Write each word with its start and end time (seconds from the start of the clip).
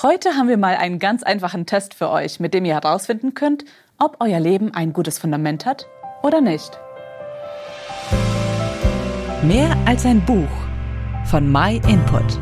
Heute 0.00 0.36
haben 0.36 0.46
wir 0.46 0.58
mal 0.58 0.76
einen 0.76 1.00
ganz 1.00 1.24
einfachen 1.24 1.66
Test 1.66 1.92
für 1.92 2.08
euch, 2.10 2.38
mit 2.38 2.54
dem 2.54 2.64
ihr 2.64 2.74
herausfinden 2.74 3.34
könnt, 3.34 3.64
ob 3.98 4.18
euer 4.20 4.38
Leben 4.38 4.72
ein 4.72 4.92
gutes 4.92 5.18
Fundament 5.18 5.66
hat 5.66 5.88
oder 6.22 6.40
nicht. 6.40 6.78
Mehr 9.42 9.76
als 9.86 10.06
ein 10.06 10.24
Buch 10.24 10.46
von 11.24 11.50
My 11.50 11.80
Input. 11.88 12.38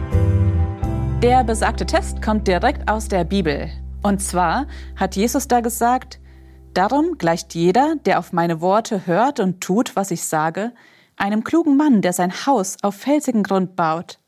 Der 1.22 1.44
besagte 1.44 1.86
Test 1.86 2.20
kommt 2.20 2.46
direkt 2.46 2.90
aus 2.90 3.08
der 3.08 3.24
Bibel. 3.24 3.70
Und 4.02 4.20
zwar 4.20 4.66
hat 4.94 5.16
Jesus 5.16 5.48
da 5.48 5.60
gesagt, 5.60 6.20
Darum 6.74 7.16
gleicht 7.16 7.54
jeder, 7.54 7.94
der 8.04 8.18
auf 8.18 8.34
meine 8.34 8.60
Worte 8.60 9.06
hört 9.06 9.40
und 9.40 9.62
tut, 9.62 9.96
was 9.96 10.10
ich 10.10 10.24
sage, 10.24 10.72
einem 11.16 11.42
klugen 11.42 11.78
Mann, 11.78 12.02
der 12.02 12.12
sein 12.12 12.34
Haus 12.44 12.76
auf 12.82 12.96
felsigen 12.96 13.42
Grund 13.42 13.76
baut. 13.76 14.18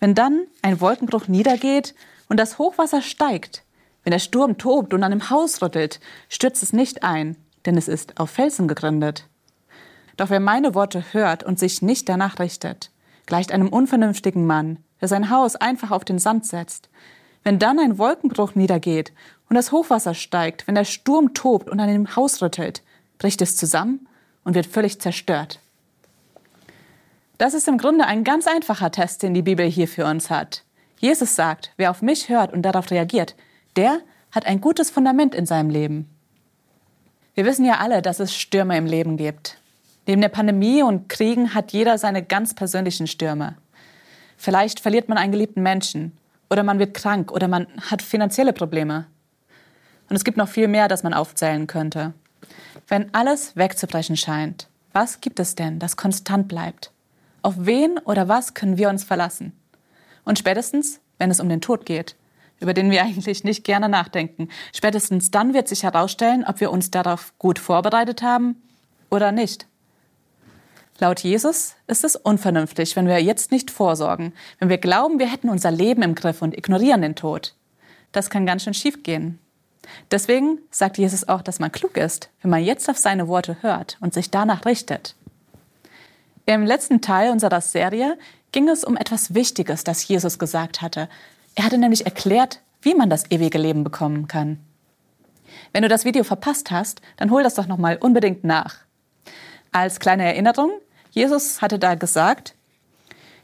Wenn 0.00 0.16
dann 0.16 0.48
ein 0.60 0.80
Wolkenbruch 0.80 1.28
niedergeht 1.28 1.94
und 2.34 2.38
das 2.38 2.58
Hochwasser 2.58 3.00
steigt, 3.00 3.62
wenn 4.02 4.10
der 4.10 4.18
Sturm 4.18 4.58
tobt 4.58 4.92
und 4.92 5.04
an 5.04 5.12
dem 5.12 5.30
Haus 5.30 5.62
rüttelt, 5.62 6.00
stürzt 6.28 6.64
es 6.64 6.72
nicht 6.72 7.04
ein, 7.04 7.36
denn 7.64 7.76
es 7.76 7.86
ist 7.86 8.18
auf 8.18 8.28
Felsen 8.28 8.66
gegründet. 8.66 9.28
Doch 10.16 10.30
wer 10.30 10.40
meine 10.40 10.74
Worte 10.74 11.04
hört 11.12 11.44
und 11.44 11.60
sich 11.60 11.80
nicht 11.80 12.08
danach 12.08 12.40
richtet, 12.40 12.90
gleicht 13.26 13.52
einem 13.52 13.68
unvernünftigen 13.68 14.46
Mann, 14.46 14.78
der 15.00 15.06
sein 15.06 15.30
Haus 15.30 15.54
einfach 15.54 15.92
auf 15.92 16.04
den 16.04 16.18
Sand 16.18 16.44
setzt. 16.44 16.88
Wenn 17.44 17.60
dann 17.60 17.78
ein 17.78 17.98
Wolkenbruch 17.98 18.56
niedergeht 18.56 19.12
und 19.48 19.54
das 19.54 19.70
Hochwasser 19.70 20.14
steigt, 20.14 20.66
wenn 20.66 20.74
der 20.74 20.84
Sturm 20.84 21.34
tobt 21.34 21.70
und 21.70 21.78
an 21.78 21.86
dem 21.86 22.16
Haus 22.16 22.42
rüttelt, 22.42 22.82
bricht 23.18 23.42
es 23.42 23.54
zusammen 23.54 24.08
und 24.42 24.56
wird 24.56 24.66
völlig 24.66 25.00
zerstört. 25.00 25.60
Das 27.38 27.54
ist 27.54 27.68
im 27.68 27.78
Grunde 27.78 28.06
ein 28.06 28.24
ganz 28.24 28.48
einfacher 28.48 28.90
Test, 28.90 29.22
den 29.22 29.34
die 29.34 29.42
Bibel 29.42 29.66
hier 29.66 29.86
für 29.86 30.06
uns 30.06 30.30
hat. 30.30 30.63
Jesus 31.04 31.36
sagt, 31.36 31.70
wer 31.76 31.90
auf 31.90 32.00
mich 32.00 32.30
hört 32.30 32.54
und 32.54 32.62
darauf 32.62 32.90
reagiert, 32.90 33.34
der 33.76 33.98
hat 34.30 34.46
ein 34.46 34.62
gutes 34.62 34.90
Fundament 34.90 35.34
in 35.34 35.44
seinem 35.44 35.68
Leben. 35.68 36.08
Wir 37.34 37.44
wissen 37.44 37.66
ja 37.66 37.76
alle, 37.76 38.00
dass 38.00 38.20
es 38.20 38.34
Stürme 38.34 38.78
im 38.78 38.86
Leben 38.86 39.18
gibt. 39.18 39.58
Neben 40.06 40.22
der 40.22 40.30
Pandemie 40.30 40.82
und 40.82 41.10
Kriegen 41.10 41.52
hat 41.52 41.74
jeder 41.74 41.98
seine 41.98 42.22
ganz 42.22 42.54
persönlichen 42.54 43.06
Stürme. 43.06 43.58
Vielleicht 44.38 44.80
verliert 44.80 45.10
man 45.10 45.18
einen 45.18 45.32
geliebten 45.32 45.62
Menschen 45.62 46.16
oder 46.48 46.62
man 46.62 46.78
wird 46.78 46.94
krank 46.94 47.30
oder 47.32 47.48
man 47.48 47.66
hat 47.90 48.00
finanzielle 48.00 48.54
Probleme. 48.54 49.06
Und 50.08 50.16
es 50.16 50.24
gibt 50.24 50.38
noch 50.38 50.48
viel 50.48 50.68
mehr, 50.68 50.88
das 50.88 51.02
man 51.02 51.12
aufzählen 51.12 51.66
könnte. 51.66 52.14
Wenn 52.88 53.12
alles 53.12 53.54
wegzubrechen 53.56 54.16
scheint, 54.16 54.68
was 54.94 55.20
gibt 55.20 55.38
es 55.38 55.54
denn, 55.54 55.78
das 55.80 55.98
konstant 55.98 56.48
bleibt? 56.48 56.92
Auf 57.42 57.56
wen 57.58 57.98
oder 57.98 58.26
was 58.26 58.54
können 58.54 58.78
wir 58.78 58.88
uns 58.88 59.04
verlassen? 59.04 59.52
Und 60.24 60.38
spätestens, 60.38 61.00
wenn 61.18 61.30
es 61.30 61.40
um 61.40 61.48
den 61.48 61.60
Tod 61.60 61.86
geht, 61.86 62.16
über 62.60 62.74
den 62.74 62.90
wir 62.90 63.02
eigentlich 63.04 63.44
nicht 63.44 63.64
gerne 63.64 63.88
nachdenken, 63.88 64.48
spätestens 64.72 65.30
dann 65.30 65.54
wird 65.54 65.68
sich 65.68 65.82
herausstellen, 65.82 66.44
ob 66.46 66.60
wir 66.60 66.70
uns 66.70 66.90
darauf 66.90 67.32
gut 67.38 67.58
vorbereitet 67.58 68.22
haben 68.22 68.56
oder 69.10 69.32
nicht. 69.32 69.66
Laut 70.98 71.20
Jesus 71.20 71.74
ist 71.88 72.04
es 72.04 72.14
unvernünftig, 72.14 72.94
wenn 72.94 73.08
wir 73.08 73.20
jetzt 73.20 73.50
nicht 73.50 73.70
vorsorgen, 73.70 74.32
wenn 74.60 74.68
wir 74.68 74.78
glauben, 74.78 75.18
wir 75.18 75.30
hätten 75.30 75.48
unser 75.48 75.72
Leben 75.72 76.02
im 76.02 76.14
Griff 76.14 76.40
und 76.40 76.56
ignorieren 76.56 77.02
den 77.02 77.16
Tod. 77.16 77.54
Das 78.12 78.30
kann 78.30 78.46
ganz 78.46 78.62
schön 78.62 78.74
schief 78.74 79.02
gehen. 79.02 79.40
Deswegen 80.10 80.58
sagt 80.70 80.96
Jesus 80.98 81.26
auch, 81.26 81.42
dass 81.42 81.58
man 81.58 81.72
klug 81.72 81.96
ist, 81.96 82.30
wenn 82.40 82.50
man 82.50 82.62
jetzt 82.62 82.88
auf 82.88 82.96
seine 82.96 83.28
Worte 83.28 83.56
hört 83.60 83.98
und 84.00 84.14
sich 84.14 84.30
danach 84.30 84.64
richtet. 84.64 85.16
Im 86.46 86.64
letzten 86.64 87.00
Teil 87.00 87.32
unserer 87.32 87.60
Serie 87.60 88.18
ging 88.54 88.68
es 88.68 88.84
um 88.84 88.96
etwas 88.96 89.34
Wichtiges, 89.34 89.82
das 89.82 90.06
Jesus 90.06 90.38
gesagt 90.38 90.80
hatte. 90.80 91.08
Er 91.56 91.64
hatte 91.64 91.76
nämlich 91.76 92.06
erklärt, 92.06 92.60
wie 92.82 92.94
man 92.94 93.10
das 93.10 93.28
ewige 93.32 93.58
Leben 93.58 93.82
bekommen 93.82 94.28
kann. 94.28 94.60
Wenn 95.72 95.82
du 95.82 95.88
das 95.88 96.04
Video 96.04 96.22
verpasst 96.22 96.70
hast, 96.70 97.00
dann 97.16 97.32
hol 97.32 97.42
das 97.42 97.54
doch 97.56 97.66
noch 97.66 97.78
mal 97.78 97.96
unbedingt 97.96 98.44
nach. 98.44 98.76
Als 99.72 99.98
kleine 99.98 100.24
Erinnerung, 100.24 100.70
Jesus 101.10 101.62
hatte 101.62 101.80
da 101.80 101.96
gesagt, 101.96 102.54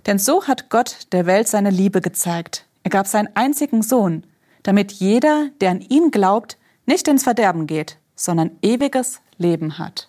denn 0.06 0.20
so 0.20 0.46
hat 0.46 0.70
Gott 0.70 1.08
der 1.10 1.26
Welt 1.26 1.48
seine 1.48 1.70
Liebe 1.70 2.00
gezeigt. 2.00 2.66
Er 2.84 2.90
gab 2.90 3.08
seinen 3.08 3.34
einzigen 3.34 3.82
Sohn, 3.82 4.24
damit 4.62 4.92
jeder, 4.92 5.48
der 5.60 5.72
an 5.72 5.80
ihn 5.80 6.12
glaubt, 6.12 6.56
nicht 6.86 7.08
ins 7.08 7.24
Verderben 7.24 7.66
geht, 7.66 7.96
sondern 8.14 8.52
ewiges 8.62 9.20
Leben 9.38 9.76
hat. 9.76 10.08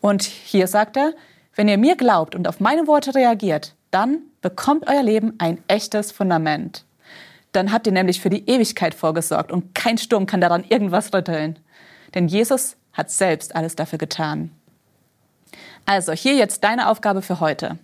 Und 0.00 0.22
hier 0.22 0.68
sagt 0.68 0.96
er, 0.96 1.14
wenn 1.56 1.68
ihr 1.68 1.78
mir 1.78 1.96
glaubt 1.96 2.34
und 2.34 2.46
auf 2.46 2.60
meine 2.60 2.86
Worte 2.86 3.14
reagiert, 3.14 3.74
dann 3.90 4.18
bekommt 4.42 4.88
euer 4.88 5.02
Leben 5.02 5.34
ein 5.38 5.62
echtes 5.68 6.12
Fundament. 6.12 6.84
Dann 7.52 7.72
habt 7.72 7.86
ihr 7.86 7.92
nämlich 7.92 8.20
für 8.20 8.28
die 8.28 8.46
Ewigkeit 8.48 8.94
vorgesorgt 8.94 9.50
und 9.50 9.74
kein 9.74 9.96
Sturm 9.96 10.26
kann 10.26 10.42
daran 10.42 10.64
irgendwas 10.68 11.14
rütteln. 11.14 11.58
Denn 12.14 12.28
Jesus 12.28 12.76
hat 12.92 13.10
selbst 13.10 13.56
alles 13.56 13.74
dafür 13.74 13.98
getan. 13.98 14.50
Also 15.86 16.12
hier 16.12 16.34
jetzt 16.34 16.62
deine 16.62 16.88
Aufgabe 16.90 17.22
für 17.22 17.40
heute. 17.40 17.78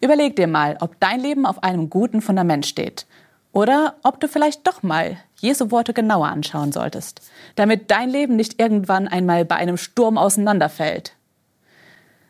Überleg 0.00 0.36
dir 0.36 0.46
mal, 0.46 0.76
ob 0.80 1.00
dein 1.00 1.18
Leben 1.18 1.44
auf 1.44 1.64
einem 1.64 1.90
guten 1.90 2.22
Fundament 2.22 2.66
steht 2.66 3.06
oder 3.52 3.96
ob 4.04 4.20
du 4.20 4.28
vielleicht 4.28 4.66
doch 4.66 4.84
mal 4.84 5.16
Jesu 5.40 5.72
Worte 5.72 5.92
genauer 5.92 6.28
anschauen 6.28 6.70
solltest, 6.70 7.22
damit 7.56 7.90
dein 7.90 8.10
Leben 8.10 8.36
nicht 8.36 8.60
irgendwann 8.60 9.08
einmal 9.08 9.44
bei 9.44 9.56
einem 9.56 9.76
Sturm 9.76 10.18
auseinanderfällt. 10.18 11.14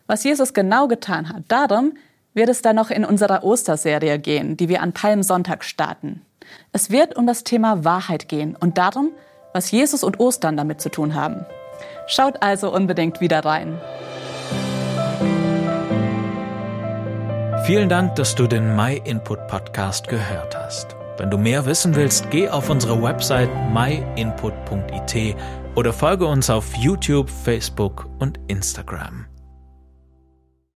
Was 0.08 0.24
Jesus 0.24 0.54
genau 0.54 0.88
getan 0.88 1.28
hat, 1.28 1.42
darum 1.48 1.92
wird 2.32 2.48
es 2.48 2.62
dann 2.62 2.76
noch 2.76 2.91
in 2.91 3.04
unserer 3.04 3.44
Osterserie 3.44 4.19
gehen, 4.19 4.56
die 4.56 4.70
wir 4.70 4.80
an 4.80 4.94
Palmsonntag 4.94 5.62
starten. 5.62 6.22
Es 6.72 6.91
wird 6.91 7.14
um 7.14 7.26
das 7.26 7.44
Thema 7.44 7.84
Wahrheit 7.84 8.26
gehen 8.26 8.56
und 8.58 8.78
darum, 8.78 9.10
was 9.52 9.70
Jesus 9.70 10.02
und 10.02 10.19
Ostern 10.19 10.56
damit 10.56 10.80
zu 10.80 10.88
tun 10.88 11.14
haben. 11.14 11.44
Schaut 12.06 12.42
also 12.42 12.72
unbedingt 12.72 13.20
wieder 13.20 13.44
rein. 13.44 13.78
Vielen 17.66 17.90
Dank, 17.90 18.14
dass 18.14 18.34
du 18.34 18.46
den 18.46 18.75
My 18.76 19.02
Input 19.04 19.46
Podcast 19.46 20.08
gehört 20.08 20.56
hast. 20.56 20.96
Wenn 21.19 21.30
du 21.30 21.36
mehr 21.36 21.66
wissen 21.66 21.94
willst, 21.94 22.30
geh 22.30 22.48
auf 22.48 22.70
unsere 22.70 23.02
Website 23.02 23.50
myinput.it 23.75 25.36
oder 25.75 25.92
folge 25.92 26.25
uns 26.25 26.48
auf 26.48 26.75
YouTube, 26.76 27.28
Facebook 27.28 28.08
und 28.19 28.40
Instagram. 28.46 29.26